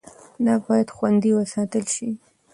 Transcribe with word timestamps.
دا 0.45 0.53
باید 0.65 0.89
خوندي 0.95 1.31
وساتل 1.35 1.83
شي. 1.95 2.09